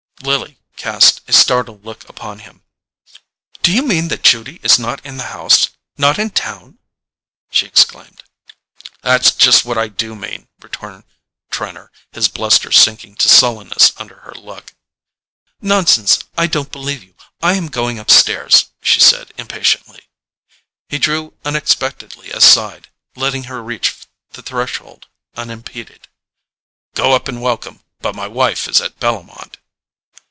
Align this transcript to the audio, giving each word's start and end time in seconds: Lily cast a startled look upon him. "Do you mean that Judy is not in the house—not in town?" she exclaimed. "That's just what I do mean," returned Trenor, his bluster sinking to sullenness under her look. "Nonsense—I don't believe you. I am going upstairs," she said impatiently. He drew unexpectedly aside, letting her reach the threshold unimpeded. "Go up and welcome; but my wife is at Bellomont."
Lily 0.23 0.59
cast 0.75 1.21
a 1.27 1.33
startled 1.33 1.83
look 1.83 2.07
upon 2.07 2.39
him. 2.39 2.61
"Do 3.63 3.73
you 3.73 3.81
mean 3.81 4.07
that 4.09 4.21
Judy 4.21 4.59
is 4.61 4.77
not 4.77 5.03
in 5.03 5.17
the 5.17 5.23
house—not 5.33 6.19
in 6.19 6.29
town?" 6.29 6.77
she 7.49 7.65
exclaimed. 7.65 8.21
"That's 9.01 9.31
just 9.31 9.65
what 9.65 9.79
I 9.79 9.87
do 9.87 10.13
mean," 10.15 10.47
returned 10.59 11.05
Trenor, 11.49 11.91
his 12.11 12.27
bluster 12.27 12.71
sinking 12.71 13.15
to 13.15 13.27
sullenness 13.27 13.93
under 13.97 14.17
her 14.19 14.35
look. 14.35 14.75
"Nonsense—I 15.59 16.45
don't 16.45 16.71
believe 16.71 17.03
you. 17.03 17.15
I 17.41 17.55
am 17.55 17.65
going 17.65 17.97
upstairs," 17.97 18.67
she 18.83 18.99
said 18.99 19.31
impatiently. 19.39 20.03
He 20.87 20.99
drew 20.99 21.33
unexpectedly 21.43 22.29
aside, 22.29 22.89
letting 23.15 23.45
her 23.45 23.63
reach 23.63 23.95
the 24.33 24.43
threshold 24.43 25.07
unimpeded. 25.35 26.09
"Go 26.93 27.13
up 27.15 27.27
and 27.27 27.41
welcome; 27.41 27.79
but 28.01 28.13
my 28.13 28.27
wife 28.27 28.67
is 28.67 28.79
at 28.81 28.99
Bellomont." 28.99 29.57